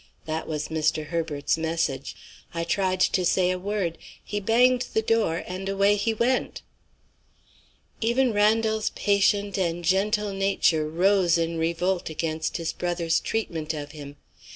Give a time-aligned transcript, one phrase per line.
[0.25, 1.09] That was Mr.
[1.09, 2.15] Herbert's message.
[2.55, 3.99] I tried to say a word.
[4.23, 6.63] He banged the door, and away he went."
[8.01, 14.15] Even Randal's patient and gentle nature rose in revolt against his brother's treatment of him.